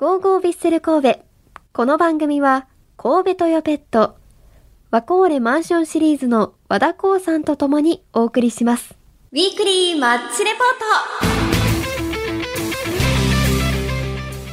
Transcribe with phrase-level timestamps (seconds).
[0.00, 1.20] ゴーゴービッセル神戸。
[1.74, 2.66] この番組は、
[2.96, 4.16] 神戸トヨペット、
[4.90, 8.94] ワコーレマンションシリーズの和田光さんと共にお送りします。
[9.30, 10.60] ウィークリーマッチレポー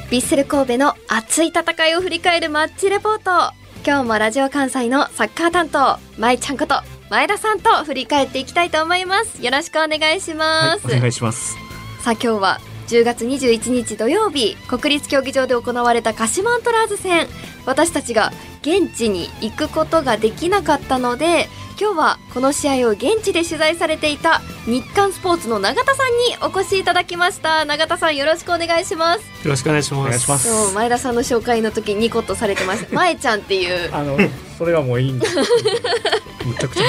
[0.09, 3.53] トビッセル神戸の熱い戦いを振り返るマッチレポート。
[3.85, 6.75] 今日もラジオ関西のサッカー担当、まいちゃんこと
[7.09, 9.41] 前田さんと振り返っていきたいと思います。
[9.41, 10.85] よろしくお願いします。
[10.85, 11.55] はい、お願いします。
[12.01, 17.27] さあ今日は10月21日土曜日国立競技場で行われた鹿島アントラーズ戦。
[17.65, 18.31] 私たちが
[18.61, 21.47] 現地に行くことができなかったので
[21.79, 27.65] 今日はこの試合を現地で取材されていた日刊スポーツの永田さんにお越しいただきました。
[27.65, 29.19] 永田さんよろしくお願いします。
[29.45, 30.47] よろしくお願いします。
[30.47, 32.95] そう前田さんの紹介の時ニコッとされてました。
[32.95, 33.93] 前ちゃんっていう。
[33.93, 34.17] あの、
[34.57, 35.35] それはもういいんです。
[36.47, 36.83] むちゃくちゃ。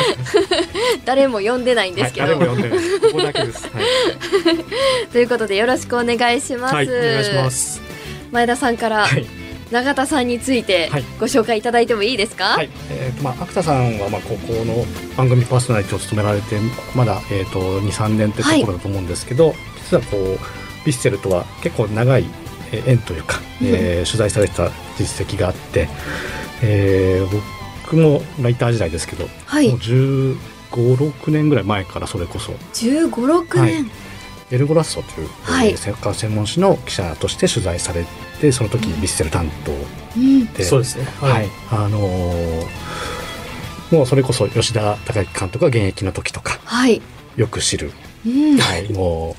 [1.05, 3.01] 誰も呼んでないんですけど、はい、誰も読んでない。
[3.01, 3.69] ここだけです。
[3.69, 3.85] はい。
[5.13, 7.81] ということでよろしくお願いします、はい、お願いします。
[8.31, 9.27] 前田さんから、はい。
[9.71, 16.57] 永田さんについてはいご紹介いただいてもいいですか、はい、えっ、と、まあ、芥田さんは、まあ、高校の番組パーソナリティを務められて、
[16.95, 19.55] まだ、えっ、と、二三年ってところだと思うんですけど。
[19.77, 22.25] 実は、こう、ヴィッセルとは結構長い
[22.73, 25.89] えー縁というか、えー取材されてた実績があって。
[26.63, 27.58] えー
[27.91, 29.69] 僕もライター時代ですけど、はい。
[29.71, 30.37] もう十
[30.71, 32.53] 五六年ぐらい前からそれこそ。
[32.75, 33.91] 15、6年、
[34.51, 35.71] エルゴラッソという、はい。
[35.71, 38.05] えーサッカー専門誌の記者として取材され
[38.41, 39.73] てその時にヴィッセル担当
[40.17, 41.05] うん、で、そうですね。
[41.21, 42.67] はい、あのー
[43.91, 46.61] もうそれこそ吉田隆之監督が現役の時とか。
[46.65, 47.01] はい、
[47.37, 47.91] よく知る、
[48.27, 49.35] うん、はい、も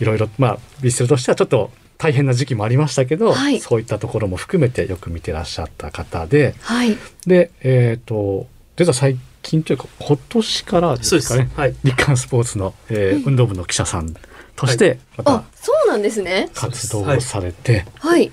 [0.00, 11.50] ういろいろまあヴィッセルとしてはちょっと大変な時期もありましたけど、はいそういったところも含めてよく見てらっしゃった方ではい、でえっ、と実は最近というか今年からでそうですすかね。
[11.56, 11.74] はい。
[11.84, 14.14] 日刊スポーツの、えー運動部の記者さん
[14.56, 16.50] としてまたあ、そうなんですね。
[16.54, 18.30] 活動をされて、はい、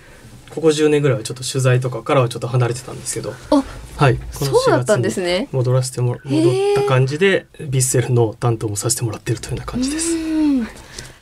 [0.49, 3.63] ここ10年ぐらいはちょっと取材とかからはちょっと離れてたんですけど、あ、
[3.97, 4.17] はい。
[4.17, 5.49] このそうだったん4月にですね。
[5.51, 10.32] 戻らせても戻った感じでヴィッセルの担当もさせてもらっているというような感じです。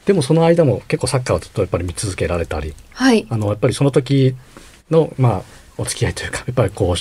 [0.01, 4.35] うんでもその間も結構サッカーをずっとやっぱり見続けられたりはい、あのやっぱりその時
[4.89, 5.41] のまあ
[5.77, 6.95] お付き合いというか やっぱりこう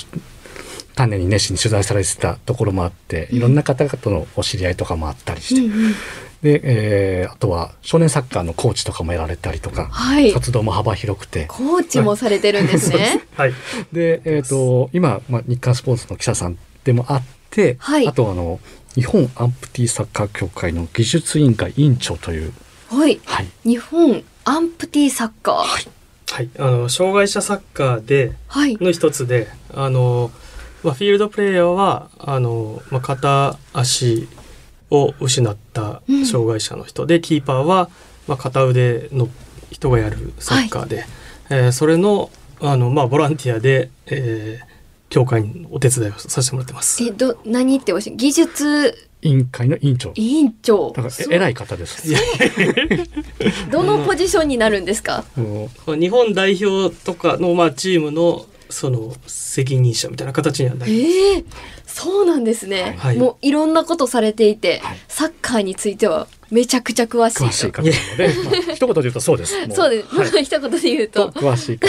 [0.94, 5.92] 丹念に熱心に取材されてたところもあっていろんな方々とのお知り合いとかもあったりして、うんうん。
[6.42, 11.46] で、えーあとは少年サッカーのコーチとかもやられたりとか、はい、活動も幅広くて。
[11.46, 13.22] コーチもされてるんですね。
[13.36, 13.54] はい。
[13.92, 18.06] で、えー、と今、まあ、日刊スポーツの記者さんでもあって、はい。
[18.06, 18.60] あとあの
[18.94, 22.52] 日本アンプティサッカー協会の技術委員会委員長という、
[22.90, 25.56] はい、はい、日本アンプティサッカー。
[25.62, 26.50] はい。
[26.58, 30.32] あの障害者サッカーではい、の一つで、あの
[30.82, 34.28] まあフィールドプレイヤーはあのまあ片足
[34.90, 37.06] を失った障害者の人。
[37.06, 37.90] で、キーパーは
[38.26, 39.28] まあ片腕の
[39.70, 41.04] 人がやるサッカーで、
[41.48, 42.30] えーそれの
[42.60, 44.70] あのまあボランティアで、えー
[45.10, 47.02] 協会にお手伝いをさせてもらってます。
[47.02, 50.92] え、ど、何っておっしゃ技術委員会の委員長委員長。
[50.96, 52.12] だから偉い方です。
[53.70, 55.24] どのポジションになるんですか？
[55.36, 61.16] もう日本代表とかのまあチームのその責任者みたいな形にはなります。
[61.16, 61.44] ええ
[61.86, 68.28] そうなんですね、はいもういろんなことされていて、はいサッカーについてはめちゃくちゃ詳しいと詳しい方なので、
[68.66, 69.66] まあ、一言で言うとそうです。
[69.66, 71.88] もそうです、はい、 一言で言うとと詳しい方。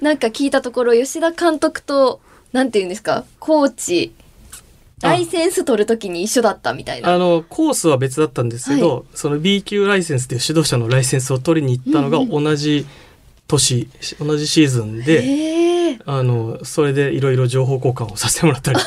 [0.00, 2.20] なんか聞いたところ吉田監督と
[2.52, 3.24] なんて言うんですか？
[3.38, 4.19] コーチあ
[5.02, 7.12] ライセンス取るときに一緒だったみたいな。
[7.14, 12.86] あのコースは別だったんですけど、その B 級ライセンスっていう指導者のライセンスを取りに行ったのがうん同じ
[13.46, 13.88] 年、
[14.18, 18.80] 同じシーズンで、あのそれでいろいろ情報交換をさせてもらったり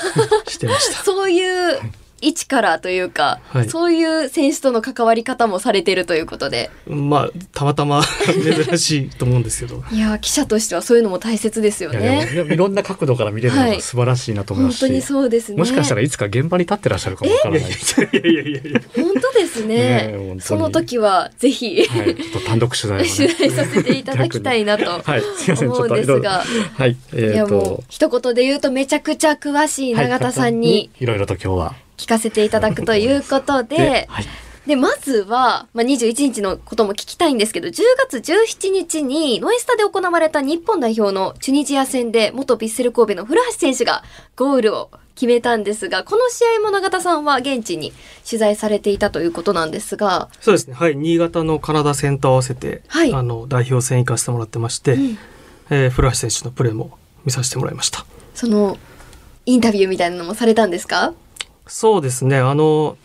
[0.47, 1.01] してました。
[1.03, 1.79] そういう
[2.23, 3.69] 位置からというか、はい。
[3.69, 6.71] そういう選手との関わり方もされているということで。
[6.87, 8.03] まあたまたま
[8.67, 9.83] 珍しいと思うんですけど。
[9.91, 12.29] いやー記者としてはそういうのも大切ですよね。
[12.49, 13.75] いろんな角度から見れるのはい。
[13.75, 15.57] が素晴らしいなと思いますし、本当にそうですね。
[15.57, 17.61] もしかしたらいつか現場に立ってらっしゃるかもわからない。
[17.61, 19.75] いやいやいやいや本当ですね。
[19.75, 23.09] ねその時はぜひ、はい、ちょっと単独取材をね。
[23.09, 25.93] 取材させていただきたいなと思うん。
[25.93, 26.43] ですが、
[26.77, 27.83] はい、いやもうと。
[27.89, 30.89] 一言で言うとめちゃくちゃ詳しい永田さんに。
[30.99, 31.82] いろいろと今日は。
[32.03, 34.25] 聞かせていただくということで、はい、
[34.67, 44.03] で、まずは、まあ、21日のことも聞きたいんですけど、10月17日にノエスタで行われた日本代表のチュニジア戦で元ヴィッセル神戸の古橋選手が
[44.35, 47.93] ゴールを決めたんですが、この試合も永田さんは現地に
[48.27, 50.73] 取材されていたということなんですが、そうですね。
[50.73, 53.13] はい、新潟のカナダ戦と合わせて、はい。
[53.13, 55.17] あの代表戦行かせてもらってまして、うん。
[55.69, 58.05] えー古橋選手のプレーも見させてもらいました。
[58.33, 58.77] その、
[59.45, 61.13] インタビューみたいなのもされたんですか？
[61.67, 62.37] そうですね。
[62.37, 62.97] あの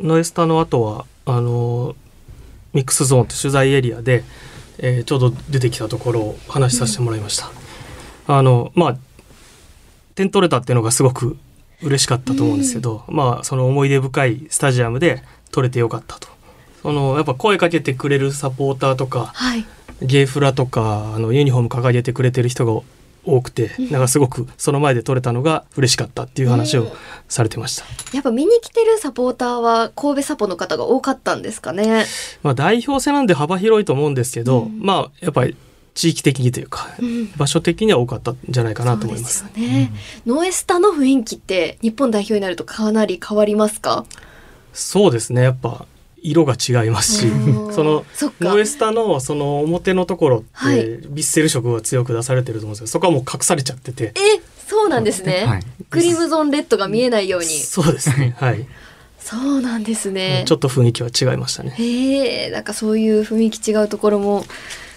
[0.00, 1.94] ノエスタの後はあの
[2.72, 4.24] ミックスゾーンと取材エリアで、
[4.78, 7.50] えーちょうど出てきたところを話しさせてもらいました。
[8.26, 8.96] あのまあ
[10.14, 11.36] 点取れたっていうのがすごく
[11.82, 16.28] 嬉しかったと思うんですけど、まあその思い出深いスタジアムで取れてよかったと。
[16.82, 19.64] そのやっぱ声かけてくれるサポーターとかはい
[20.02, 22.82] ゲーフラとかあのユニフォーム掲げてくれてる人が
[23.26, 26.94] 多くてなんかすごくその前で取れたのが嬉しかったっていう話を
[27.28, 27.84] されてました。
[28.12, 32.04] やっぱ見に来てるサポーターは神戸サポの方が多かったんですかね？
[32.42, 35.56] まあ代表戦なんで幅広いと思うんですけど、うんまあやっぱり
[35.94, 39.38] 地域的にというかうん場所的には多かったんじゃないかなと思います。
[39.38, 39.92] すよね。
[40.26, 44.04] ノエスタの雰囲気って日本代表になるとかなり変わりますか？
[44.72, 45.86] そうですねやっぱ
[46.24, 47.72] 色が違いますしうん。
[47.74, 48.04] その
[48.40, 50.84] ノエスタのその表のところって、はい。
[51.08, 54.12] ビッセル色が強く出されてると思うんですけどそこはもう隠されちゃってて。
[54.16, 55.44] え、そうなんですね。
[55.46, 55.62] はい。
[55.90, 57.46] クリムゾンレッドが見えないように。
[57.46, 58.34] そうですね。
[58.40, 58.66] はい、
[59.20, 60.44] そうなんですね。
[60.46, 60.52] ち。
[60.52, 61.74] ょっと雰囲気は違いましたね。
[61.76, 64.44] へえ、なんかそういう雰囲気違うところも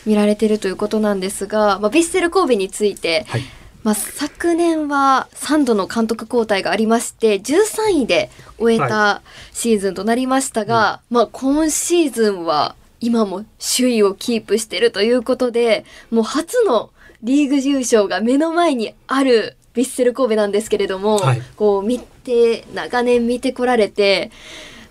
[0.06, 3.44] 見られてるということなんですが、まあ、ヴィッセル神戸について、はい
[3.84, 9.22] まあ、昨年は3度の監督交代がありまして13位で終えた
[9.54, 16.92] シーズンとなりましたが、まあ、今シーズンは今も首位をキープしてるということでもう初の
[17.24, 21.42] リーグ優勝が目の前にあるヴィッセル神戸なんですけれども、はい。
[21.56, 24.32] こう見て長年見てこられて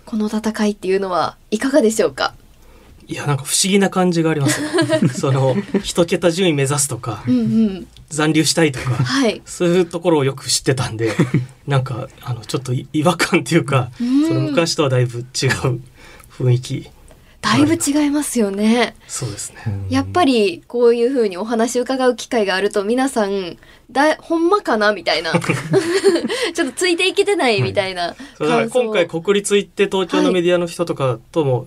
[0.05, 2.35] この戦いっていうのはいかがでしょうか、
[3.09, 4.61] いやなんか不思議な感じがあります。
[4.61, 4.69] よ
[5.15, 7.23] その一桁順位目指すとか
[8.09, 9.43] 残留したいとかはい。
[9.45, 11.13] そういうところをよく知ってたんで
[11.67, 14.27] なんかあのちょっとい違和感っていうかうん。
[14.27, 15.25] その昔とはだいぶ違う
[16.39, 16.91] 雰囲気。
[17.41, 18.97] だいぶ違いますよね。
[19.07, 19.87] そうですね。
[19.89, 23.57] やっぱりこういうふうにお話伺う機会があると皆さん
[23.89, 25.33] だほんまかなみたいな。
[26.55, 31.67] ちょっとついていけてないみたいなそうだから感想今回国立行って東京のメディアの人とかとも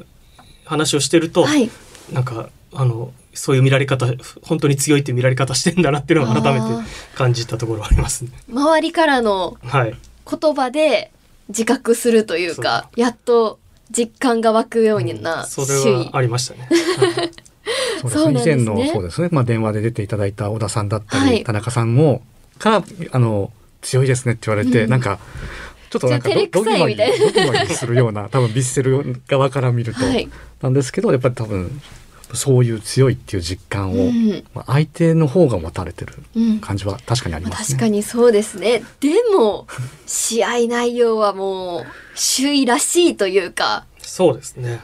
[0.69, 1.69] 話をしてると、はい。
[2.13, 4.06] なんかあのそういう見られ方
[4.44, 6.86] 本当に強いっていう見られ方してんだなっていうのを改めてあ
[7.16, 8.31] 感じたところはありますね。
[8.50, 9.95] ー周りからのはい。
[10.30, 11.12] 言葉で
[11.48, 13.57] 自覚するというかやっと
[13.89, 16.69] 実感が湧くようなそ周囲、れはありましたね。
[16.69, 17.31] はい。
[18.10, 18.54] そうですね。
[18.54, 21.44] 以前のそうですね、まあ、電話で出ていただいた小田さんだったり、はい。
[21.44, 22.21] 田中さんも
[22.60, 23.51] からあの
[23.81, 24.89] 強いですねって言われて、うん。
[24.89, 25.19] なんか
[25.89, 27.18] ちょっとなんかちょっと照れくさいみたいな。
[27.18, 30.30] ドギマギドギマギするような 多分ヴィッセル側から見ると、はい。
[30.62, 31.81] なんですけどやっぱり多分
[32.33, 34.44] そういう強いっていう実感を、うん。
[34.53, 36.59] まあ、相手の方が持たれてるうん。
[36.59, 37.77] 感じは確かにありますね。
[37.77, 38.83] 確かにそうですね。
[39.00, 39.68] でも
[40.06, 43.85] 試合内容はもう首位らしいというか。
[44.01, 44.80] そうですね。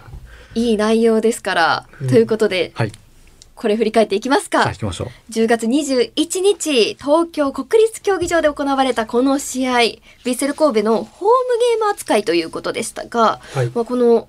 [0.56, 2.08] いい内容ですから、うん。
[2.08, 2.92] ということではい、
[3.56, 4.66] これ振り返っていきますか。
[4.66, 5.32] 行きましょう。
[5.32, 11.08] 10月21日東京国立競技場で行われたこの試合ヴィッセル神戸のホーム
[11.78, 13.72] ゲーム扱いということでしたが、はい。
[13.74, 14.28] まあ、この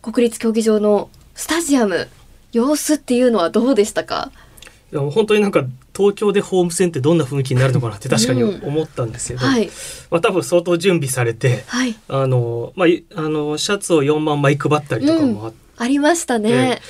[0.00, 2.08] 国立競技場のスタジアム
[2.52, 4.32] 様子っていうのはどうでしたか？
[4.90, 5.64] いや本当になんか
[5.94, 9.68] 東京でホーム戦ってどんな雰囲気になるのかなって確かにうん思ったんですけど、はい。
[10.10, 11.94] まあ多分相当準備されて、はい。
[12.08, 15.66] あのまあいあのシャツを4万枚配ったりとかもあって。
[15.78, 16.80] ありましたね、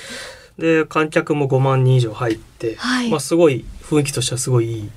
[0.57, 3.09] で観客も5万人以上入って、はい。
[3.09, 4.89] まあ、すごい雰囲気としてはすごいいい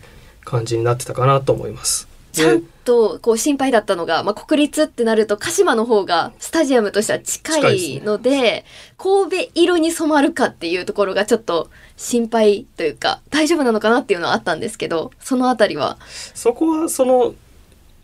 [0.44, 2.08] 感じになってたかなと思います。
[2.32, 8.64] ちゃんでとこう心配だったのが、まあ、国立ってなると鹿島の方がスタジアムとしては近近いので
[8.98, 15.98] 神戸色に染まるかっていうところがちょっと心配というか大丈夫なのかなっていうのはあったんですけどそのあたりは、
[16.34, 17.34] そこはその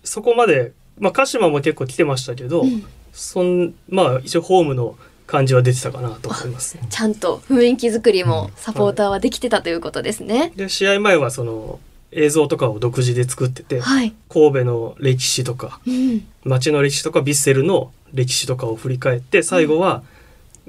[0.05, 2.85] そこまで、まあ、鹿島も結構来てましたけど、うん。
[3.13, 6.79] そんまあ一応ホームの感じは出てたかなと思います。
[6.89, 10.53] ちゃんと雰囲気作りもサポーターはできてたということですね。
[10.57, 11.81] で試合前はその
[12.13, 20.03] 映像とかを独自で作っててはい、神戸の歴史とかうん、町の歴史とかヴィッセルの歴史とかを振り返って最後は、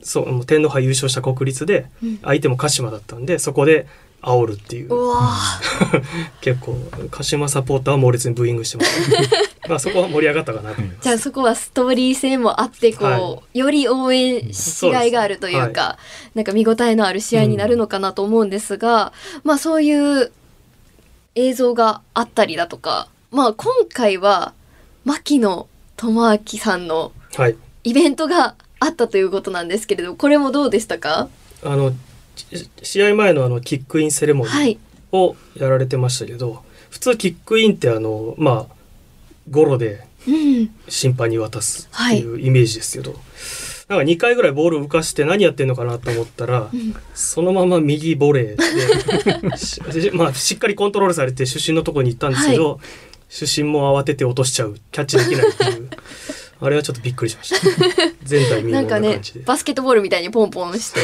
[0.02, 2.18] そうもう天皇杯優勝した国立でうん。
[2.24, 3.88] 相手も鹿島だったんでそこで
[4.28, 4.90] 煽るっていう。
[6.42, 6.78] 結構
[7.12, 9.12] 鹿島サポーターは猛烈にブーイングしてまし
[9.62, 10.82] た まあそこは盛り上がったかなと。
[10.82, 15.98] 思いますじゃあそこはストーリー性もあってこう、はより応援しがいがあるというか
[16.36, 20.32] なんか見応えのある試合になるのかなと思うんですが、まあそういう
[21.36, 24.54] 映像があったりだとかまあ今回は
[25.06, 27.56] 牧野智明さんのはい。
[27.84, 31.30] イベントがあったということなんですけれどこれもどうでしたか？
[31.64, 31.96] あのし
[32.84, 34.80] 試合前のあのキックインセレモニーはい。
[35.12, 38.76] をやられてましたけど、普通キックインってあのまあ
[39.50, 40.70] ゴロでうん。
[40.90, 43.16] 審判に渡すっていうイメージですけど、
[43.88, 46.94] なんか2回ぐらいボールを浮かして何やってんのかなと思ったら、うん。
[47.14, 52.82] そのまま右ボレーでし まあ、しっかりコントロールされて主審のところに行ったんですけど、
[53.30, 54.76] 主審も慌てて落としちゃう。
[54.92, 55.90] キャッチできないっていう
[56.60, 57.56] あれはちょっとびっくりしました。
[58.24, 61.02] 全体見るようなんかねバスケットボールみたいにポンポンして。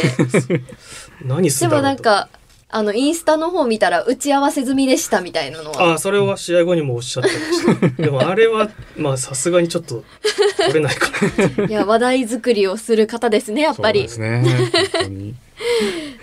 [1.24, 2.03] 何すでもんだろうと。
[2.03, 2.29] なんか
[2.75, 5.93] あのインスタの方見たら打ち合わせ済みでしたみたいなのは。
[5.93, 8.01] あそれは試合後にもおっしゃってました。
[8.01, 10.03] でもあれはまあさすがにちょっと
[10.57, 11.12] 取れないか
[11.57, 14.10] ないや話題作りをする方ですねやっぱり。
[14.10, 14.43] そうですね
[14.91, 15.36] 本当に。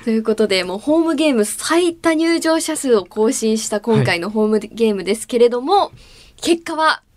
[0.02, 5.92] ということでもうホームゲーム最多入場者数を更新した今回のホームゲームですけれども、
[6.40, 7.09] 結果は3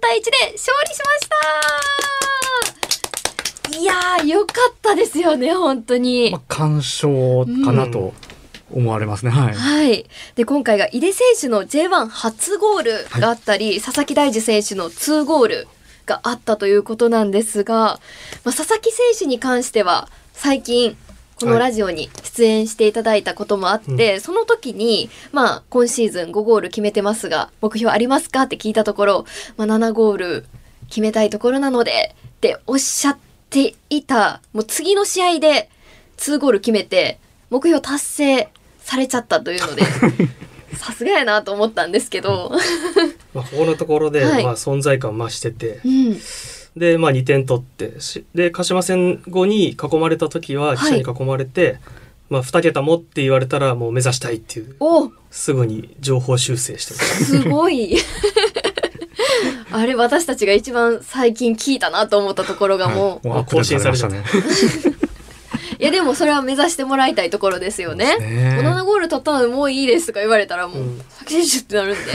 [0.00, 1.28] 対1で勝利しまし
[3.72, 3.78] た。
[3.78, 8.12] いやーよかったですよね本当に、まあ完勝かなと
[8.72, 9.54] 思われますね、はい。
[9.54, 10.06] はい。
[10.34, 15.68] で、今回が井出選手の J1 初ゴールがあったり、佐々木大樹選手の2ゴール
[16.06, 18.00] があったということなんですが、
[18.44, 20.96] まあ、佐々木選手に関しては、最近、
[21.40, 29.24] このラジオに出演していただいたこともあって、その時に、まあ、今シーズン5ゴール決めてますが、目標ありますかって聞いたところ、
[29.56, 30.46] まあ、7ゴール
[30.88, 33.18] 決めたいところなので、っておっしゃっ
[33.50, 35.70] ていた、もう次の試合で
[36.16, 37.18] 2ゴール決めて、
[37.50, 38.48] 目標達成
[38.80, 39.82] されちゃったというので、
[40.76, 42.52] さすがやなと思ったんですけど、
[43.34, 44.44] まあここのところで、はい。
[44.44, 46.20] まあ、存在感増しててうん、
[46.78, 51.78] で、まあ、2点取ってしで鹿島戦後に囲まれた時は記者に囲まれて、
[52.30, 55.10] まあ、2桁もって言われたらもう目指したいっていうお。
[55.30, 57.96] すぐに情報修正してましたすごい。
[59.70, 64.24] あれ私たちが一番最近聞いたなと思ったところがもう、はい、もうアップデートされましたね。
[65.78, 68.18] い、やでもそれは目指してもらいたいところですよね。
[68.18, 68.54] ね。
[68.56, 71.00] この7ゴール取ったのでもういいですとか言われたらもう、うん。
[71.10, 72.12] 先選手ってなるんで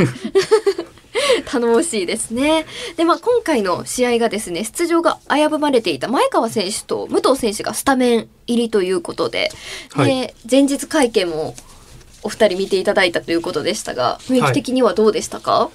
[1.60, 2.65] 頼もしいですね。
[2.98, 9.51] でまあ今回の試合がですね出場が危ぶまれていた前川選手と武藤選手がスタメン入りということで、
[9.91, 11.55] はで前日会見も
[12.24, 15.69] お二人見ていただいたということでしたが雰囲気的にはどうでしたか、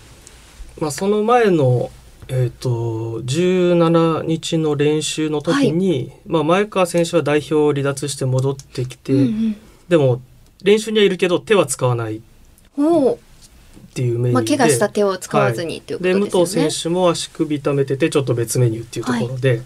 [0.81, 1.91] まあ、その前の、
[2.29, 9.57] えー、と17日の練習の時に、まあ、前川選手は代表を離脱して戻ってきて、うん
[9.89, 10.21] でも
[10.63, 12.21] 練習にはいるけど手は使わない
[13.89, 16.31] っていうメニューで、まあ、怪我した手を使わずにっていうことでですよね。
[16.31, 19.63] 武藤選手も足首痛めててちょっと別メニューっていうところで,、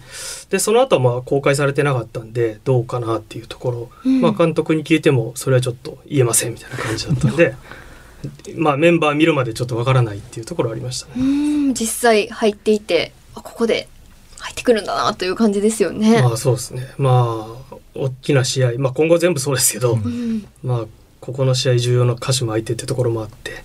[0.49, 4.21] でその後はまあ公開されてなかったんでどうかなっていうところ、うん。
[4.21, 7.55] まあ、監督に聞いてもそれはちょっと言えませんみたいな感じだったんで。
[8.55, 11.13] まあメンバー見るまでちょっとわからないっていうところありましたね。
[11.17, 11.23] うー
[11.71, 13.89] ん実際入っていてあここで
[14.39, 16.21] 入ってくるんだなという感じですよね。
[16.21, 16.87] まあそうですね。
[16.97, 20.45] まあ大きな試合、まあ、今後全部そうですけど、うん。
[20.63, 20.85] まあ
[21.19, 23.63] ここの試合重要な歌手も相手ってところもあって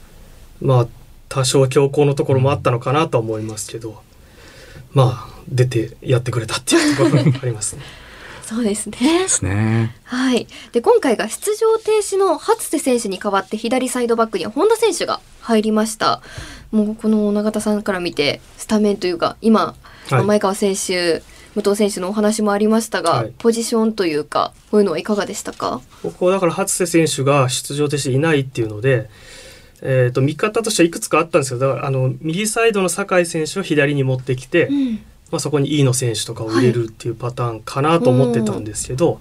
[0.61, 0.87] まあ
[1.29, 4.03] 多少強行のところもあったのかなとは思いますけど
[4.93, 7.83] まあ出てやってくれたっていうところもありますね。
[8.49, 9.29] そうですねで。
[9.29, 10.47] すねはい。
[10.73, 16.23] で今回が出場停止の初瀬選手に代わって左サイドバックには本田選手が入りました。
[16.73, 19.75] もうこの永田さんから見てスタメンというか今、
[20.11, 21.23] はい前川選手
[21.55, 25.83] 武藤選手のお話もありましたが、はいポジションというかこういうのはいかがでしたか？
[26.03, 29.11] ここだから初瀬選手が出場停止いないっていうので、
[29.83, 35.01] えー、と見方としてはいくつかあったんですよだからあの右サイドの酒井選手を左に持ってきて、うん。
[35.31, 39.21] まあ、そこに飯野選手とかを入れるっていうパターンかなと思ってたんですけど、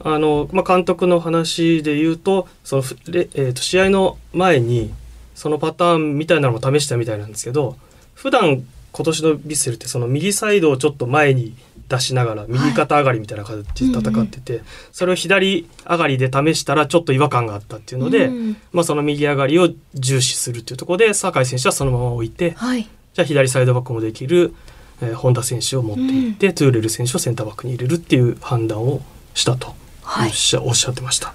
[0.00, 4.94] あのまあ、監督の話で言うとそのえー、と試合の前に
[5.34, 7.76] そのパターンみたいなのも試したみたいなんですけど
[8.14, 11.54] 普段今年のヴィッセルってその右サイドをちょっと前に
[11.88, 14.62] 出しながら右肩上がりみたいな感じで戦ってて、
[14.92, 22.52] それを左上がりで試したらちょっと違和感があったっていうので、うんまあ、その右上がりを重視するっていうところで酒井選手はそのまま置いて。
[22.52, 22.82] はい。
[22.82, 24.54] じゃあ左サイドバックもできる、
[25.00, 29.00] えー本田選手を持っていって、トゥーレル選手をセンターバックに入れるっていう判断を
[29.34, 30.28] したとはい。
[30.28, 31.30] おっしゃ,、おっしゃってました。
[31.30, 31.32] っ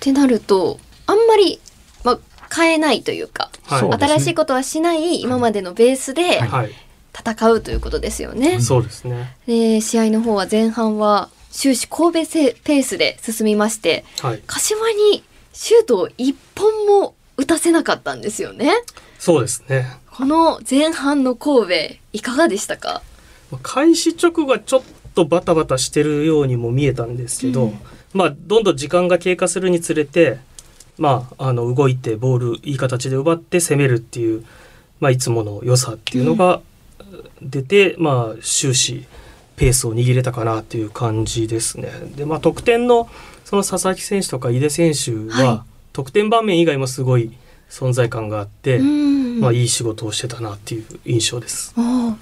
[0.00, 1.60] てなるとあんまり、
[2.04, 2.18] まあ、
[2.54, 3.92] 変えないというかはい。
[4.06, 6.70] 新しいことはしない今までのベースではい、
[7.16, 8.60] 戦うということですよね。
[8.60, 9.36] そうですね。
[9.46, 18.72] で試合の方は前半は終始神戸せペースで進みましてはい、柏にシュートを一本も打たせなかったんですよね。
[19.18, 19.86] そうですね。
[20.10, 21.72] この前半の神戸
[22.12, 23.02] いかがでしたか？
[23.50, 24.82] まあ開始直後はちょっ
[25.14, 27.78] とバタバタしてるようにも見えたんですけど、うん
[28.12, 30.38] まあどんどん時間が経過するにつれて、
[30.98, 34.44] まああの動いてボールいい形で奪って攻めるっていう、
[35.00, 36.60] まあいつもの良さっていうのが
[37.42, 39.04] 出て、まあ終始
[39.56, 41.90] ペースを握れたかなっていう感じですね。
[42.16, 43.08] でまあ得点の
[43.44, 47.30] その佐々木選手とか井出選手は、は得点場面以外もすごい
[47.70, 51.74] 存在感があって、うんまあいい仕事をしてたなっていう印象です。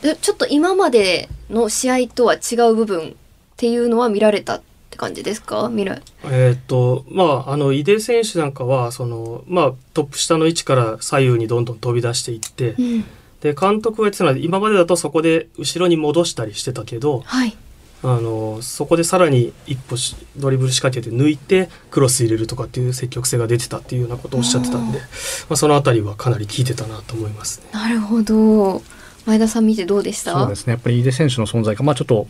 [0.02, 3.12] でちょっと今までの試合とは違う部分っ
[3.56, 5.68] ていうのは見られたって感じですか？
[5.68, 13.04] 見らえーっとまああの井出選手なんかはその、まあ、トップ下の位置から左右にどんどん飛び出していって、うん
[13.42, 17.56] で監督が言ってたのは今までだとそこで後ろに戻したりしてたけどはい。
[18.04, 25.04] あのそこでさらに一歩しドリブル仕掛けて抜いてクロス入れるとかっていう積極性が出てたっていうようなことをおっしゃってたんで、ま
[25.50, 27.66] あ、そのあたりはかなり効いてたなと思いますね。
[27.72, 28.82] なるほど。
[29.25, 30.32] 前田さん見てどうでした？
[30.32, 30.72] そうですね。
[30.72, 32.26] やっぱり井出選手の存在がまあちょっと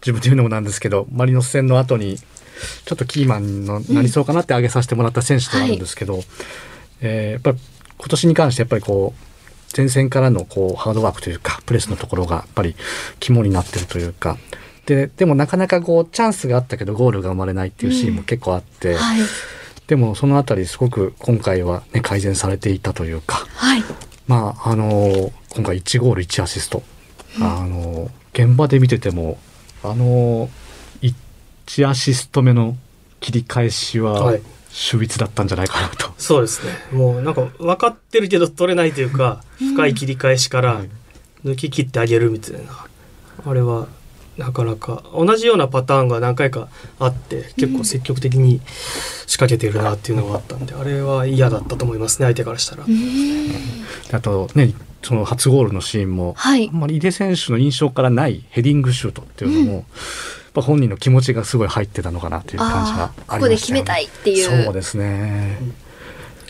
[0.00, 6.24] 自分で言うのもなんですけどマリノス戦の後にちょっとキーマンのなりそうかなって挙げさせてもらった選手ではあるんですけど、
[7.02, 7.58] えーやっぱり
[7.98, 9.33] 今年に関してやっぱりこう
[9.76, 12.76] 前線からのこうハードワークというかプレスのところがやっぱり
[13.20, 14.38] 肝になってるというか。
[14.86, 19.20] ででもなかなかこうチャンスがあったけどゴールが生まれないっていうシーンも結構あって、はい。
[19.86, 23.46] でもそのあたりすごく今回は、ね、改善されていたというか。
[23.54, 23.82] はい。
[24.26, 26.82] まああの今回1ゴール1アシスト、
[27.40, 29.38] あの現場で見てても
[29.82, 30.50] あの
[31.02, 32.76] 1アシスト目の
[33.20, 34.42] 切り返しははい
[34.76, 36.12] 秀逸だったんじゃないかなと。
[36.18, 36.72] そうですね。
[36.92, 40.90] もうなんか分かってるけど取れないというか深い切り返しからはい
[41.44, 42.86] 抜き切ってあげるみたいな。
[43.46, 43.86] あれは
[44.36, 48.60] なかなか同じようなパターンが何回かあって結構積極的に
[49.26, 52.84] 仕掛けてるなっていうのがあったんで、あれは嫌だったと思いますね相手からしたら。
[54.12, 56.68] あとねその初ゴールのシーンも、はい。
[56.68, 59.84] あんまり井出選手の印象からないヘディングシュートっていうのも、やっ
[60.54, 64.64] ぱ本人の気持ちがすごい入ってたのかなっていう感じがあああここでりましたよね決めたいっていう。
[64.64, 65.58] そうですね。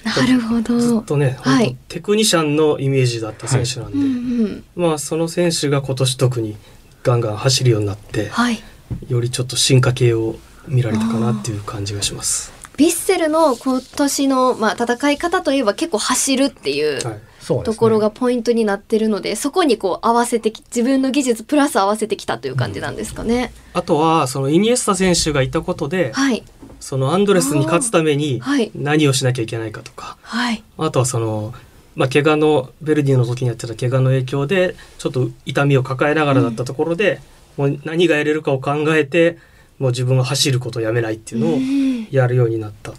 [0.04, 0.78] なるほど。
[0.78, 1.76] ずっとね、はい。
[1.88, 6.56] テクニシャンのイメージだった選手なんで、うんうんまあその選手が今年特に
[7.02, 8.62] ガンガン走るようになって、はい。
[9.08, 10.36] よりちょっと進化系を
[10.68, 12.52] 見られたかなっていう感じがします。
[12.76, 23.52] ヴィッセルの今年の、まあ、戦い方といえば結構走るっていうはい、ところがポイントになってるのでそこにこう合わせてき自分の技術プラス合わせてきたという感じなんですかね。
[23.72, 26.42] あとはそのイニエスタ選手がいたことで、はい。
[26.80, 28.70] そのアンドレスに勝つためにはい。
[28.74, 30.62] 何をしなきゃいけないかとか、はい。
[30.78, 31.54] あとはその、
[31.96, 37.20] まあ、怪我のベルディの時にやってた怪我の影響でちょっと痛みを抱えながらだったところで、
[37.56, 39.38] もう何がやれるかを考えて
[39.78, 42.08] もう自分が走ることをやめないっていうのをうん。
[42.10, 42.92] やるようになった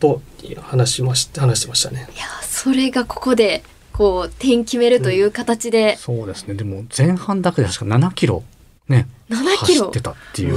[0.00, 0.22] と
[0.62, 2.08] 話しまし話してましたね。
[2.14, 3.62] いやそれがここで
[3.98, 6.54] こう点決めるという形で、そうですね。
[6.54, 8.44] でも前半だけで確か7キロ
[8.88, 9.86] ね7キロ？
[9.86, 10.54] 走ってたっていう。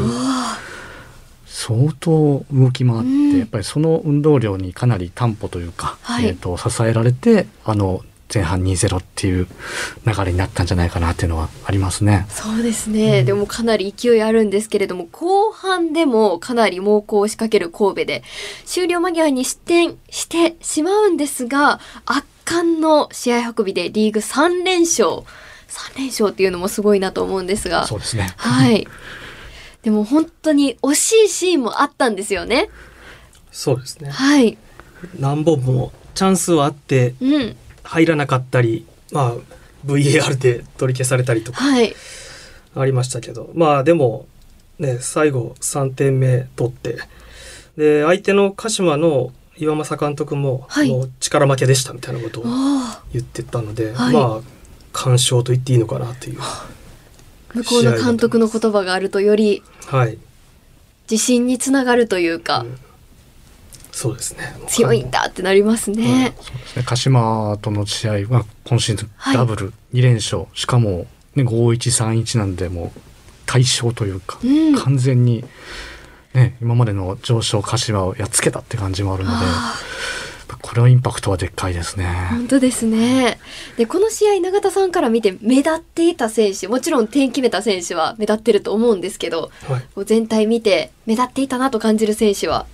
[1.46, 3.40] 相当動き回って、うん。
[3.40, 6.28] やっぱりその運動量にかなり担保というか、はい。
[6.28, 8.02] えー、と支えられてあの
[8.34, 9.48] 前半2-0っていう
[10.08, 12.26] 流れになったんじゃないかなっていうのはありますね。
[12.30, 18.24] そうですね、でもかなり勢いあるんですけれども後半でもかなり猛攻を仕掛ける神戸で
[18.66, 21.18] 終了間際に失点してしまうん。
[21.18, 25.24] ですが圧巻の試合運びでリーグ3連勝。
[25.68, 27.86] 3連勝っていうのもすごいなと思うんですが。
[27.88, 28.34] そうですね。
[28.38, 28.88] はい。
[29.84, 32.70] でも本当に惜しいシーンもあったんですよね。
[33.52, 34.10] そうですね。
[34.10, 34.58] はい。
[35.20, 37.56] 何本もチャンスはあってうん。
[37.84, 39.36] 入らなかったり、まあ、
[39.86, 41.96] VAR で取り消されたりとかはい。
[42.76, 43.50] ありましたけど。
[43.54, 44.28] まあでも
[44.80, 46.98] ね最後3点目取って。
[47.78, 50.90] で相手の鹿島の岩政監督も、はい。
[50.90, 52.44] もう力負けでしたみたいなことを
[53.14, 54.14] 言ってたので、はい。
[54.14, 54.40] まあ
[54.94, 56.40] 干渉と言っていいのかなという
[57.54, 60.18] 向こうの監督の言葉があるとよりはい、
[61.10, 62.78] 自信につながるというか、うん。
[63.92, 64.56] そうですね。
[64.68, 66.34] 強いんだってなりますね。
[66.40, 66.84] そうですね。
[66.86, 69.38] 鹿島との試合は今シーズンはい。
[69.38, 73.00] ダブル2連勝、しかも、ね、5-1-3-1なんでもう
[73.46, 74.76] 大勝というか、うん。
[74.76, 75.44] 完全に、
[76.34, 79.36] ね、今までの上昇鹿島をやっつけたって感じもあるので
[80.62, 82.06] これはインパクトはでっかいですね。
[82.06, 83.40] ー本当ですね。
[83.78, 90.06] でこの試合永田さんから見て目立っていた選手もちろん点決めた選手は目立ってると思うんですけどはい。
[90.06, 92.66] 全体見て目立っていたなと感じる選手は？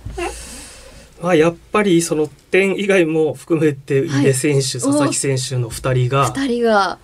[1.22, 4.22] まあ、やっぱりその点以外も含めてはい。
[4.22, 6.98] 井出選手、佐々木選手の2人が、2人が。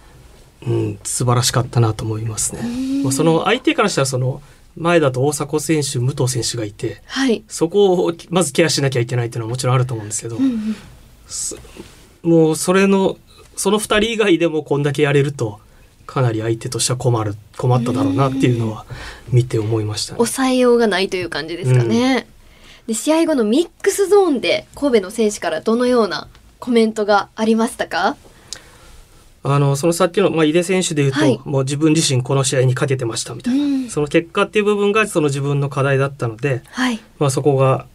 [0.66, 2.62] うん、素晴らしかったなと思いますね。
[2.62, 3.02] ん。
[3.02, 4.40] まあ、その相手からしたらその
[4.76, 10.76] 前だと大迫選手武藤選手がいてはい、そこをまずケアしなきゃいけないっていうのはもちろんあると思うんですけど、うんうん
[11.26, 11.56] す
[12.22, 13.18] もうそれの
[13.56, 15.60] その2人以外でもこんだけやれると
[16.06, 18.84] かなり相手としては困る困っただろうなっていうのは
[19.28, 20.16] 見て思いましたね。
[20.16, 22.26] 抑えようがないという感じですかね。
[22.86, 28.16] で試合後のミックスゾーンで神戸の選手からどのようなコメントがありましたか？
[29.46, 31.40] あのそのさっきの、まあ、井出選手で言うと、はい。
[31.44, 33.90] もう自分自身この試合にかけてましたみたいな、うん。
[33.90, 36.98] その結果っていう部分がその自分の課題だったので、はい。
[37.18, 37.86] まあ、そこが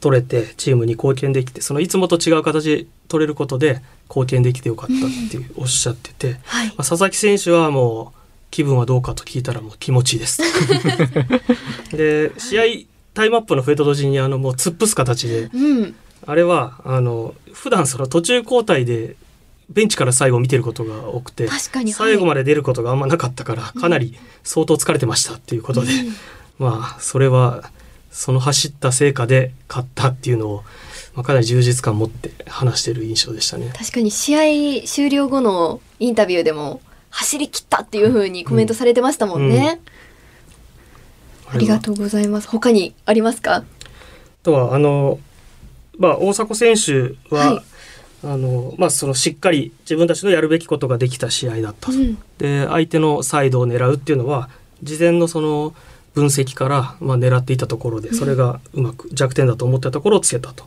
[0.00, 6.68] 取れてチームに貢献できてそのいつもと違う形で取れることで貢献できてよかったっていうおっしゃってて、はい。
[6.68, 8.18] まあ、佐々木選手はもう
[8.50, 10.40] 気分はどうかと聞いたらもう気持ちいいです。
[11.92, 12.62] で試合
[13.12, 15.94] タイムアップの増えた同時にあのもう突っ伏す形でうん。
[16.26, 19.16] あれはあの普段その途中交代で
[19.70, 26.66] ベンチから最後見てることが多くて確かに最後で、まで出ることがあんまなかったからかなり相当疲れてましたっていうことで、うん。
[26.66, 27.70] まあそれは
[28.10, 30.64] その走った成果で勝ったっていうのを、
[31.14, 33.72] まあ、かなり充実感持って話してる印象でしたね。
[33.78, 36.80] 確かに試合終了後のインタビューでも
[37.10, 39.80] 走り切ったっていう風にコメントされてましたもんね、
[41.52, 42.48] ありがとうございます。
[42.48, 43.54] 他にありますか？
[43.54, 43.64] あ
[44.42, 45.20] とはあの、
[45.96, 47.64] まあ、大迫選手は、はい
[48.22, 51.96] あのまあ、そのしっかり自分たちのやるべきことができた試合だったと。
[51.96, 54.48] うんで相手のサイドを狙うっていうのは
[54.82, 55.74] 事前のその
[56.14, 60.64] 分析から、まあ、狙っていたところでそれがうまく弱点だと思ったところをつけたと。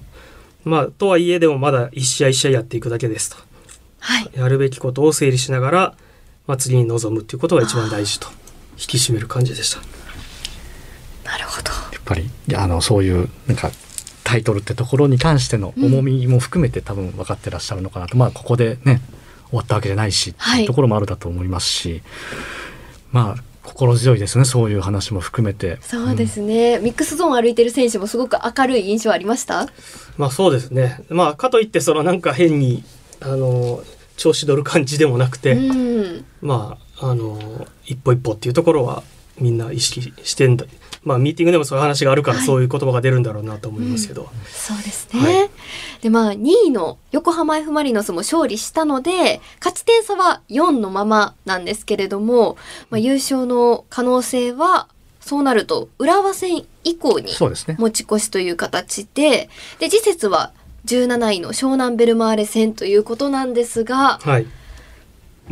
[0.63, 3.37] まあ、とはいえでもまだ一試合一試合やっていくだけですと。
[3.99, 5.95] はいやるべきことを整理しながら、
[6.47, 8.27] まあ、次に臨むっていうことが一番大事と
[8.73, 9.79] 引き締める感じでした。
[11.23, 13.71] なるほどやっぱりあのそういうなんか
[14.33, 18.99] タイトルってところに関しての重みも含めて多分分かってらっしゃるのかなと、まあここでね
[19.49, 20.55] 終わったわけじゃないし、はい。
[20.55, 22.01] っていうところもあるだと思いますし
[23.11, 25.77] まあ心強いですねそういう話も含めて。
[25.81, 29.67] そうですね、ミックスゾーン歩いてる選手もすごく明るい印象ありました？
[30.17, 31.03] まあそうですね。
[31.09, 32.83] まあかといってそのなんか変に
[33.21, 33.83] あの
[34.17, 36.25] 調子乗る感じでもなくて、うん。
[36.41, 39.03] まああの一歩一歩っていうところは
[39.39, 40.65] みんな意識してんだ。
[41.03, 44.29] まあミーティングでもそういう話があるからはいそういう言葉が出るんだろうなと思いますけど。
[44.47, 45.49] そうですね、はい
[46.01, 52.57] でまあ2位の横浜 F・ マリノスも勝利したので勝ち点差は4のままなんですけれども、
[52.89, 54.89] まあ、優勝の可能性は
[55.21, 60.51] そうなると浦和戦以降にそうですね持ち越しという形でで次節は
[60.85, 64.47] 17位の湘南ベルマーレ戦ということなんですが、はい。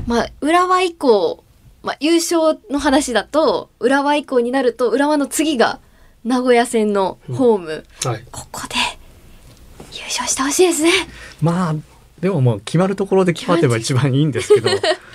[0.08, 1.44] まあ、浦和以降、
[1.84, 5.80] まあ、優勝の話だと浦和以降になると浦和の次が
[6.24, 8.24] 名古屋戦のホーム、はい。
[8.32, 8.76] ここで
[9.92, 10.92] 優勝してほしいですね。
[11.42, 11.76] まあ
[12.20, 14.70] でももう決まるところで決まってれば一番いいんですけど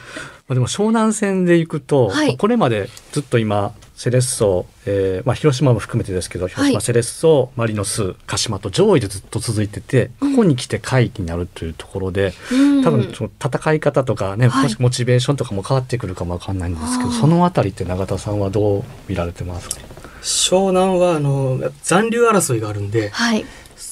[0.48, 2.26] まあでも湘南戦でいくと、はい。
[2.28, 12.85] まあこれまでずっと今セレッソ、えーまあ、広島も含めてですけど広島、はいセレッソマリノス鹿島と上位でずっと続いててここに来て下位になるというところで、うん。
[12.85, 14.62] 多分その戦い方とかね、はい。
[14.64, 19.80] もしモチベーションとかも変わってくるかもわかんないんですけどそのあたりって永田さんはどう見られてますか？
[20.22, 23.44] 湘南はあの残留争いがあるんではい。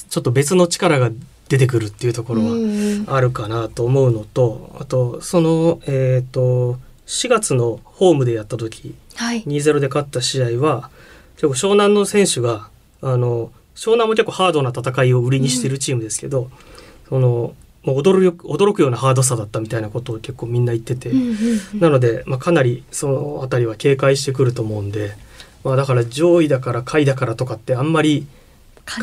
[0.09, 1.11] ちょっと別の力が
[1.49, 9.43] 出てくるっていうところはうんあるかなと思うのと、あとそのえっ、と4月のホームでやった時はい。
[9.43, 10.89] 2-0で勝った試合は
[11.35, 12.69] 結構湘南の選手が
[13.01, 16.49] あの湘南も結構ハードな戦いを売りにしてるチームですけど、
[17.09, 17.53] その
[17.83, 21.27] もう驚く驚くようなハードさだったみたいなことを結構みんな言ってて、うんうん
[21.73, 21.79] うん。
[21.79, 25.15] なので、まあ、かなりその辺りは警戒してくると思うんで、
[25.63, 28.27] まあ、だから上位だから下位だからとかってあんまり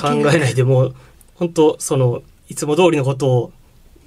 [0.01, 0.95] 考えないでもう
[1.35, 3.53] 本当そのいつも通りのことを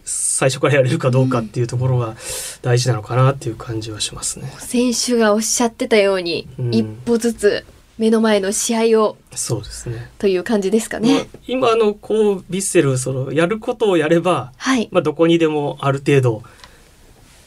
[0.04, 2.16] 最初からやれるかどうかっていうところが
[2.62, 4.52] 大事なのかなっていう感じはしますね。
[4.60, 7.66] 選手がおっしゃってたように、うん一歩ずつ
[7.98, 10.12] 目の前の試合をそうですね。
[10.20, 11.28] という感じですかまあね。
[11.48, 14.90] 今のこうヴィッセルそのやることをやれば、はい。
[14.92, 16.44] まあ、どこにでもある程度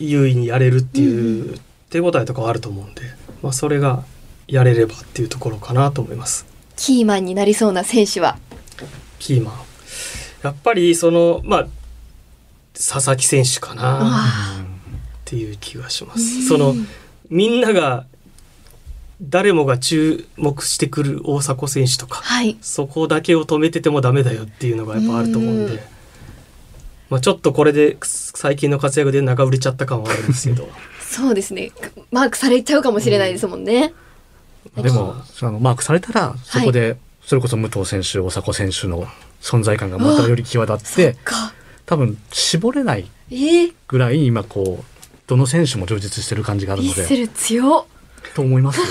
[0.01, 3.03] 優位にやれるっていううん手応えとかはあると思うんで、
[3.43, 4.05] まあ、それが
[4.47, 6.47] やれればっていうところかなと思います。
[6.77, 8.39] キーマンになりそうな選手は？
[9.19, 9.55] キーマン
[10.43, 11.67] やっぱりそのまあ
[12.75, 16.47] 佐々木選手かなあっていう気がしまーす。
[16.47, 16.75] その
[17.29, 18.07] みんなが
[19.21, 22.57] 誰もが注目してくる大迫選手とかはい。
[22.61, 25.81] そこだけを止めててもダメだよっていうのがやっぱあると思うんで、うん
[27.11, 30.69] まあ、ちょっとこれで最近の活躍で長売れちゃった感はあるんですけど
[31.01, 31.73] そうですね。
[32.11, 33.95] マークされちゃうかもしれないですもんね。
[34.77, 39.09] でもそのマークされたらそこでそれこそ武藤選手大迫選手の
[39.41, 41.53] 存在感がまたより際立ってか。
[41.87, 43.35] 多分絞れないえ？
[43.35, 44.85] ー、ぐらい今こう
[45.27, 47.03] どの選手も充実してる感じがあるので。
[48.35, 48.87] と思いますよ、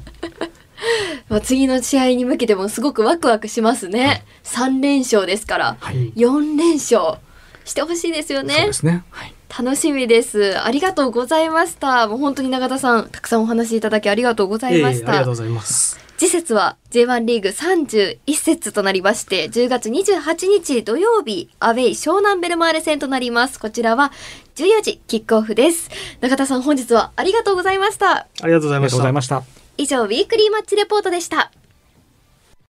[1.28, 4.24] まあ、次の試合に向けてもすごくワクワクしますね。
[4.44, 5.76] 3連勝ですから。
[5.78, 7.18] はい4連勝
[7.64, 8.72] してほしいですよそうねで。
[8.72, 10.58] すね、はい、楽しみです。
[10.60, 12.06] ありがとうございました。
[12.06, 15.34] もう本当に永田さん、たくさんお話しいただきありがとうございましたええありがとう。
[15.34, 16.05] ございます。
[16.18, 23.60] 次節は J1 リーグ31節となりまして、10月28日土曜日、アウェイ湘南ベルマーレ戦となります。
[23.60, 24.12] こちらは
[24.54, 25.90] 14時キックオフです。
[26.22, 27.12] 永田さん、本日は。
[27.16, 28.80] ありがとうございましたありがとうござい。
[28.80, 29.42] ました
[29.76, 31.52] 以上、ウィークリーマッチレポートでした。